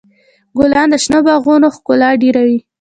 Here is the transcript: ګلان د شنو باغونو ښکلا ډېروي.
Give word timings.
ګلان 0.57 0.87
د 0.91 0.95
شنو 1.03 1.19
باغونو 1.27 1.67
ښکلا 1.75 2.09
ډېروي. 2.21 2.57